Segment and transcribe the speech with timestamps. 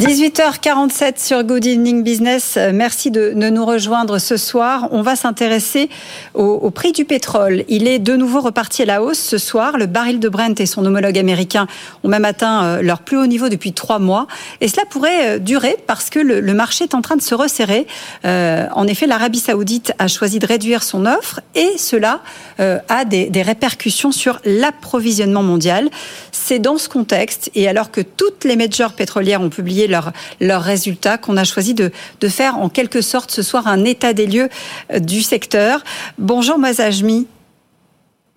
[0.00, 2.58] 18h47 sur Good Evening Business.
[2.72, 4.88] Merci de, nous rejoindre ce soir.
[4.92, 5.90] On va s'intéresser
[6.32, 7.64] au, prix du pétrole.
[7.68, 9.76] Il est de nouveau reparti à la hausse ce soir.
[9.76, 11.66] Le baril de Brent et son homologue américain
[12.02, 14.26] ont même atteint euh, leur plus haut niveau depuis trois mois.
[14.62, 17.86] Et cela pourrait euh, durer parce que le, marché est en train de se resserrer.
[18.24, 22.20] Euh, en effet, l'Arabie saoudite a choisi de réduire son offre et cela
[22.58, 25.88] a des, des répercussions sur l'approvisionnement mondial.
[26.30, 31.18] C'est dans ce contexte et alors que toutes les majors pétrolières ont publié leurs résultats,
[31.18, 31.90] qu'on a choisi de,
[32.28, 34.48] faire en quelque sorte ce soir un état des lieux
[34.92, 35.82] euh, du secteur.
[36.18, 37.26] Bonjour Mazajmi.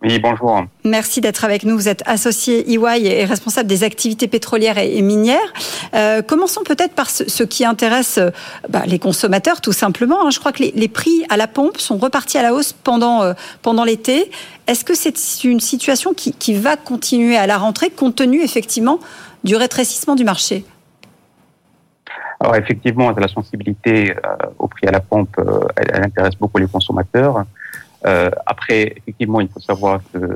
[0.01, 0.65] Oui, bonjour.
[0.83, 1.77] Merci d'être avec nous.
[1.77, 5.53] Vous êtes associé EY et responsable des activités pétrolières et minières.
[5.95, 8.31] Euh, commençons peut-être par ce, qui intéresse euh,
[8.67, 10.25] bah, les consommateurs, tout simplement.
[10.25, 10.29] Hein.
[10.29, 13.85] Je crois que les, prix à la pompe sont repartis à la hausse pendant, pendant
[13.85, 14.29] l'été.
[14.67, 18.99] Est-ce que c'est une situation qui, qui va continuer à la rentrée, compte tenu effectivement
[19.45, 20.65] du rétrécissement du marché?
[22.43, 26.67] Alors effectivement, la sensibilité euh, au prix à la pompe, euh, elle, intéresse beaucoup les
[26.67, 27.45] consommateurs.
[28.05, 30.27] Euh, après, effectivement, il faut savoir qu'il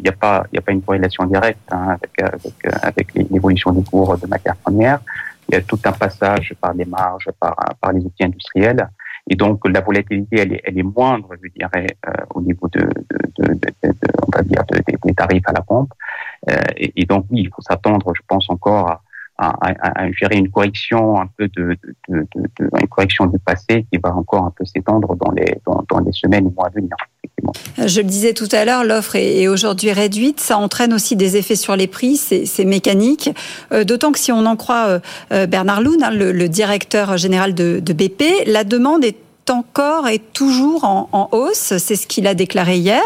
[0.00, 4.28] n'y a pas, a pas une corrélation directe hein, avec, avec, l'évolution des cours de
[4.28, 5.00] matières premières.
[5.48, 8.88] Il y a tout un passage par les marges, par, par les outils industriels.
[9.28, 11.88] Et donc, la volatilité, elle est, elle est moindre, je dirais,
[12.36, 12.82] au niveau de,
[13.36, 14.62] de, de, de, on va dire,
[15.04, 15.92] des tarifs à la pompe.
[16.76, 19.02] et, et, donc, oui, il faut s'attendre, je pense, encore
[19.38, 21.76] à, gérer une correction un peu de,
[22.08, 26.12] une correction du passé qui va encore un peu s'étendre dans les dans, dans les
[26.12, 26.96] semaines ou mois à venir.
[27.78, 30.40] Je le disais tout à l'heure, l'offre est, aujourd'hui réduite.
[30.40, 33.30] Ça entraîne aussi des effets sur les prix, c'est mécanique.
[33.72, 34.98] Euh, d'autant que si on en croit euh,
[35.32, 39.16] euh, Bernard Loun, hein, le, directeur général de BP, la demande est
[39.50, 41.76] encore et toujours en, hausse.
[41.78, 43.02] C'est ce qu'il a déclaré hier.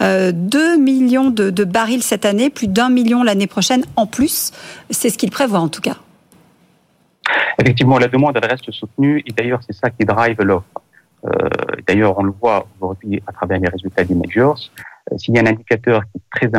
[0.00, 4.52] Euh, 2 millions de, barils cette année, plus d'un million l'année prochaine en plus.
[4.90, 5.96] C'est ce qu'il prévoit en tout cas.
[7.58, 10.66] Effectivement, la demande, reste soutenue et d'ailleurs, c'est ça qui drive l'offre.
[11.24, 11.48] Euh,
[11.86, 14.58] d'ailleurs, on le voit aujourd'hui à travers les résultats des majors.
[15.12, 16.50] Euh, s'il y a un indicateur qui est très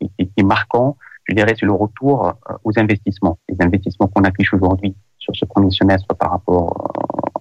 [0.00, 3.38] qui, est marquant, je dirais, c'est le retour euh, aux investissements.
[3.48, 6.92] Les investissements qu'on affiche aujourd'hui sur ce premier semestre par rapport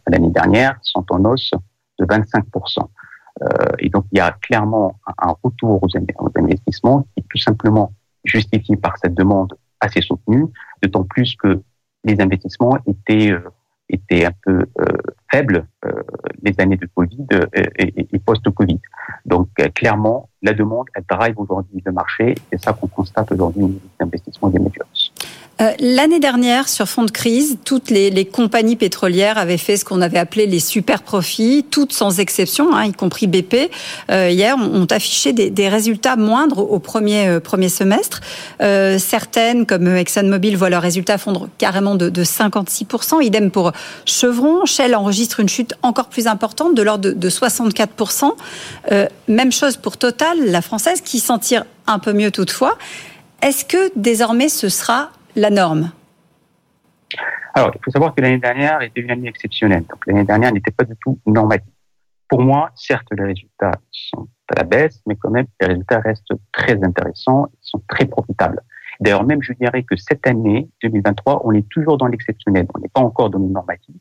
[0.07, 1.51] l'année dernière sont en hausse
[1.99, 2.87] de 25%.
[3.41, 3.47] Euh,
[3.79, 5.87] et donc, il y a clairement un, retour aux,
[6.35, 7.91] investissements qui est tout simplement
[8.23, 10.45] justifié par cette demande assez soutenue,
[10.81, 11.61] d'autant plus que
[12.03, 13.49] les investissements étaient, euh,
[13.89, 14.85] étaient un peu euh,
[15.31, 15.65] faibles
[16.41, 18.79] les années de Covid et, et post-Covid.
[19.25, 22.35] Donc, clairement, la demande, elle drive aujourd'hui le marché.
[22.51, 24.85] C'est ça qu'on constate aujourd'hui au niveau investissements des médias.
[25.61, 30.01] Euh, l'année dernière, sur fond de crise, toutes les, compagnies pétrolières avaient fait ce qu'on
[30.01, 33.69] avait appelé les super profits, toutes sans exception, hein, y compris BP.
[34.09, 38.21] Euh, hier, ont, affiché des, résultats moindres au premier, euh, premier semestre.
[38.59, 43.21] certaines, comme ExxonMobil, voient leurs résultats fondre carrément de, 56%.
[43.21, 43.71] Idem pour
[44.05, 44.65] Chevron.
[44.65, 48.31] Shell enregistre une chute encore plus importante, de l'ordre de, de 64%.
[49.27, 52.77] même chose pour Total, la française, qui s'en tire un peu mieux toutefois.
[53.41, 55.91] Est-ce que désormais ce sera la norme
[57.53, 59.83] Alors, il faut savoir que l'année dernière était une année exceptionnelle.
[59.89, 61.71] Donc, l'année dernière n'était pas du tout normative.
[62.27, 66.33] Pour moi, certes, les résultats sont à la baisse, mais quand même, les résultats restent
[66.51, 68.61] très intéressants, ils sont très profitables.
[68.99, 72.67] D'ailleurs, même je dirais que cette année, 2023, on est toujours dans l'exceptionnel.
[72.75, 73.95] On n'est pas encore dans le normatif.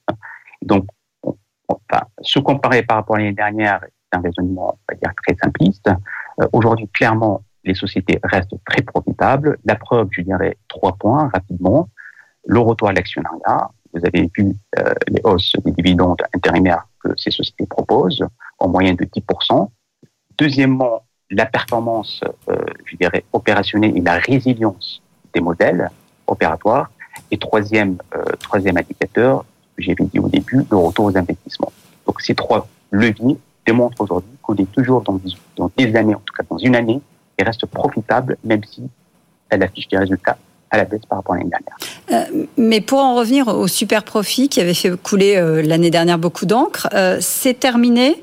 [0.62, 0.86] Donc,
[1.22, 5.36] enfin, se comparer par rapport à l'année dernière, c'est un raisonnement, on va dire, très
[5.42, 5.88] simpliste.
[6.40, 9.58] Euh, aujourd'hui, clairement, les sociétés restent très profitables.
[9.64, 11.88] La preuve, je dirais, trois points rapidement.
[12.46, 13.70] Le retour à l'actionnariat.
[13.92, 18.24] Vous avez vu euh, les hausses des dividendes intérimaires que ces sociétés proposent,
[18.58, 19.68] en moyenne de 10%.
[20.38, 22.56] Deuxièmement, la performance, euh,
[22.86, 25.02] je dirais, opérationnelle et la résilience
[25.34, 25.90] des modèles
[26.26, 26.90] opératoires.
[27.30, 29.44] Et troisième, euh, troisième indicateur,
[29.76, 31.72] que j'avais dit au début, le retour aux investissements.
[32.06, 35.20] Donc ces trois leviers démontrent aujourd'hui qu'on est toujours dans
[35.56, 37.00] dans des années, en tout cas dans une année,
[37.38, 38.82] et reste profitable, même si
[39.50, 40.38] elle affiche des résultats
[40.72, 41.76] à la baisse par rapport à l'année dernière.
[42.10, 46.18] Euh, mais pour en revenir au super profit qui avait fait couler euh, l'année dernière
[46.18, 48.22] beaucoup d'encre, euh, c'est terminé.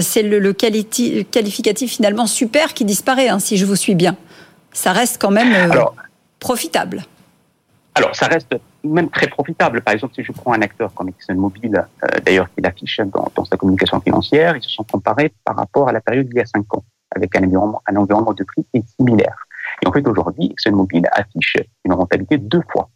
[0.00, 4.16] c'est le, qualificatif finalement super qui disparaît, hein, si je vous suis bien.
[4.72, 5.54] Ça reste quand même
[6.38, 7.04] profitable.
[7.94, 8.54] Alors, ça reste
[8.84, 9.80] même très profitable.
[9.80, 11.82] Par exemple, si je prends un acteur comme ExxonMobil,
[12.26, 15.92] d'ailleurs, qui l'affiche dans, dans, sa communication financière, ils se sont comparés par rapport à
[15.92, 19.46] la période d'il y a cinq ans avec un environnement, de prix qui est similaire.
[19.82, 22.90] Et en fait, aujourd'hui, ExxonMobil affiche une rentabilité deux fois,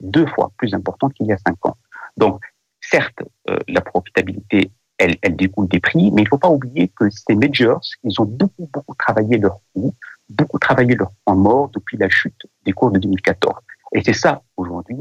[0.00, 1.76] deux fois plus importante qu'il y a cinq ans.
[2.16, 2.42] Donc,
[2.80, 6.88] certes, euh, la profitabilité elle, elle découle des prix, mais il ne faut pas oublier
[6.88, 9.94] que ces majors, ils ont beaucoup, beaucoup travaillé leur coût,
[10.28, 13.54] beaucoup travaillé leur point mort depuis la chute des cours de 2014.
[13.94, 14.98] Et c'est ça, aujourd'hui,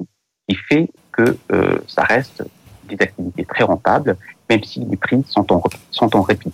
[0.47, 2.43] qui fait que euh, ça reste
[2.85, 4.17] des activités très rentables,
[4.49, 5.61] même si les prix sont en,
[5.91, 6.51] sont en répit.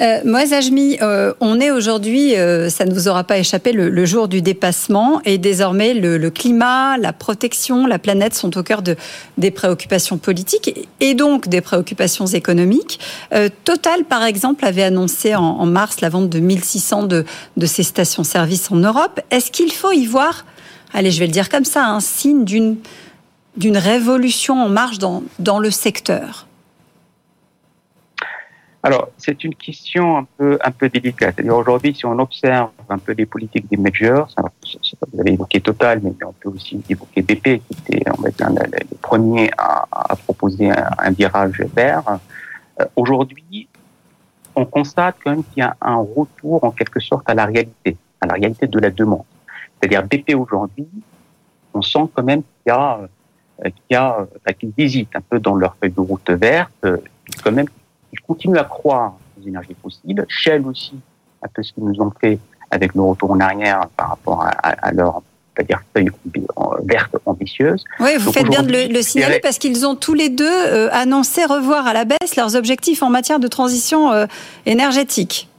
[0.00, 4.04] Euh, Moaz Ajmi, euh, on est aujourd'hui, euh, ça ne vous aura pas échappé, le,
[4.04, 8.96] jour du dépassement et désormais le, climat, la protection, la planète sont au cœur de,
[9.38, 12.98] des préoccupations politiques et donc des préoccupations économiques.
[13.32, 17.24] Euh, Total, par exemple, avait annoncé en, en, mars la vente de 1600 de,
[17.56, 19.20] de ces stations-service en Europe.
[19.30, 20.44] Est-ce qu'il faut y voir,
[20.92, 22.76] allez, je vais le dire comme ça, un signe d'une
[23.56, 26.46] d'une révolution en marche dans, dans le secteur?
[28.84, 31.40] Alors, c'est une question un peu, un peu délicate.
[31.40, 34.28] Aujourd'hui, si on observe un peu les politiques des majors,
[35.12, 38.50] vous avez évoqué Total, mais on peut aussi évoquer BP, qui était, on va dire,
[38.50, 39.86] les premiers à,
[40.24, 42.02] proposer un, virage vert.
[42.80, 43.68] Euh, aujourd'hui,
[44.56, 47.96] on constate quand même qu'il y a un retour en quelque sorte à la réalité,
[48.20, 49.24] à la réalité de la demande.
[49.78, 50.88] C'est-à-dire BP aujourd'hui,
[51.72, 55.20] on sent quand même qu'il y a, euh, qu'il y a, euh, qu'ils hésitent un
[55.20, 56.84] peu dans leur feuille de route verte,
[57.44, 57.68] quand même
[58.12, 60.24] ils continuent à croire aux énergies fossiles.
[60.28, 60.94] Shell aussi,
[61.42, 62.38] un peu ce qu'ils nous ont fait
[62.70, 65.22] avec le retour en arrière par rapport à, à leur
[65.54, 66.10] c'est-à-dire feuille
[66.84, 67.84] verte ambitieuse.
[68.00, 70.88] Oui, vous faites bien de le, le signaler parce qu'ils ont tous les deux euh,
[70.92, 74.24] annoncé revoir à la baisse leurs objectifs en matière de transition euh,
[74.64, 75.50] énergétique.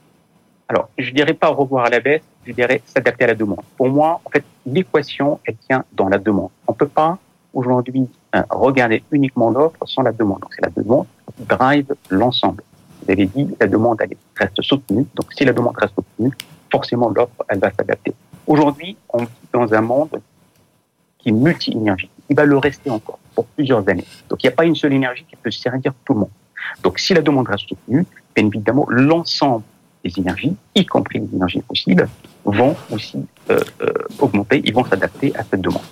[0.68, 3.62] Alors, je dirais pas revoir à la baisse, je dirais s'adapter à la demande.
[3.78, 6.50] Pour moi, en fait, l'équation, elle tient dans la demande.
[6.66, 7.20] On peut pas
[7.54, 10.40] aujourd'hui euh, regarder uniquement l'offre sans la demande.
[10.40, 11.06] Donc, c'est la demande
[11.40, 12.64] drive l'ensemble.
[13.02, 14.02] Vous avez dit, la demande,
[14.36, 15.06] reste soutenue.
[15.16, 16.34] Donc, si la demande reste soutenue,
[16.72, 18.14] forcément, l'offre, elle va s'adapter.
[18.48, 20.22] Aujourd'hui, on vit dans un monde
[21.20, 22.10] qui est multi-énergie.
[22.30, 24.06] Il va le rester encore pour plusieurs années.
[24.30, 26.30] Donc, il n'y a pas une seule énergie qui peut servir tout le monde.
[26.82, 28.06] Donc, si la demande reste soutenue,
[28.36, 29.64] bien évidemment, l'ensemble
[30.04, 32.08] des énergies, y compris les énergies fossiles,
[32.46, 33.18] vont aussi
[33.50, 35.84] euh, euh, augmenter, ils vont s'adapter à cette demande.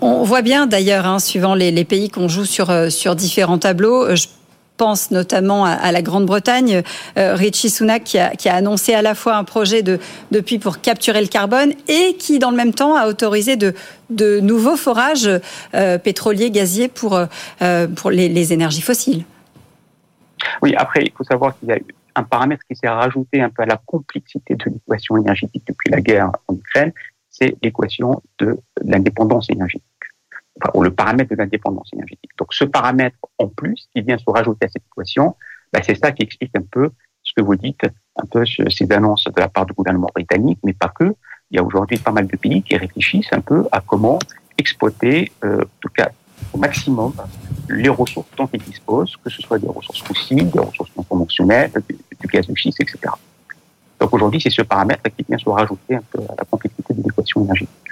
[0.00, 3.58] On, voit bien d'ailleurs, hein, suivant les, les pays qu'on joue sur, euh, sur différents
[3.58, 4.26] tableaux, je
[4.76, 6.82] pense notamment à, la Grande-Bretagne,
[7.18, 9.98] euh, Richie Sunak qui a, annoncé à la fois un projet de,
[10.30, 13.74] de pour capturer le carbone et qui, dans le même temps, a autorisé de,
[14.40, 15.28] nouveaux forages
[15.74, 17.18] euh, pétroliers, gaziers pour,
[17.62, 19.24] euh, pour les, les, énergies fossiles.
[20.62, 21.78] Oui, après, il faut savoir qu'il y a
[22.14, 26.00] un paramètre qui s'est rajouté un peu à la complexité de l'équation énergétique depuis la
[26.00, 26.92] guerre en Ukraine,
[27.28, 29.85] c'est l'équation de l'indépendance énergétique
[30.74, 32.30] ou le paramètre de l'indépendance énergétique.
[32.38, 35.36] Donc ce paramètre en plus qui vient se rajouter à cette équation,
[35.72, 36.90] bah, c'est ça qui explique un peu
[37.22, 37.84] ce que vous dites,
[38.16, 41.14] un peu ces annonces de la part du gouvernement britannique, mais pas que.
[41.50, 44.18] Il y a aujourd'hui pas mal de pays qui réfléchissent un peu à comment
[44.58, 46.10] exploiter, euh, en tout cas
[46.52, 47.12] au maximum,
[47.68, 51.72] les ressources dont ils disposent, que ce soit des ressources fossiles, des ressources non conventionnelles,
[51.88, 52.98] du, du gaz de schiste, etc.
[53.98, 57.02] Donc aujourd'hui, c'est ce paramètre qui vient se rajouter un peu à la complexité de
[57.02, 57.85] l'équation énergétique.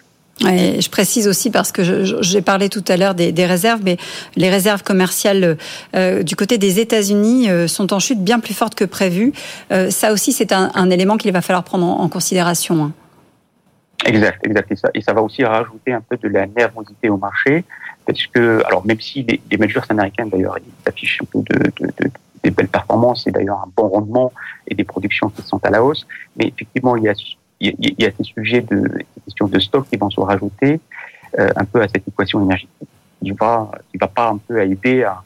[0.48, 3.96] Et je précise aussi parce que j'ai parlé tout à l'heure des, des, réserves, mais
[4.36, 5.56] les réserves commerciales
[5.94, 9.32] euh, du côté des États-Unis euh, sont en chute bien plus forte que prévu.
[9.72, 12.84] Euh, ça aussi, c'est un, un, élément qu'il va falloir prendre en, en considération.
[12.84, 12.92] Hein.
[14.04, 14.72] Exact, exact.
[14.72, 17.64] Et ça, et ça va aussi rajouter un peu de la nervosité au marché,
[18.06, 21.70] parce que, alors même si les, les majors américaines d'ailleurs ils affichent un peu de,
[21.80, 22.10] de, de
[22.44, 24.32] des belles performances et d'ailleurs un bon rendement
[24.68, 27.14] et des productions qui sont à la hausse, mais effectivement il y a
[27.60, 30.80] il y, a ces sujets de questions de stock qui vont se rajouter
[31.38, 32.88] euh, un peu à cette équation énergétique.
[33.22, 35.22] Il va, il va pas un peu aider à,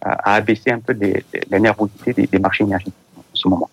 [0.00, 0.96] à, abaisser un peu
[1.50, 3.68] la nervosité des, marchés énergétiques en ce moment.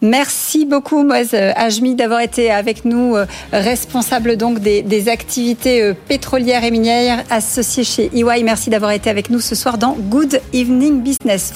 [0.00, 5.94] Merci beaucoup, Moise Ajmi, d'avoir été avec nous, euh, responsable donc des, des, activités euh,
[5.94, 8.42] pétrolières et minières associées chez EY.
[8.42, 11.50] Merci d'avoir été avec nous ce soir dans Good Evening Business.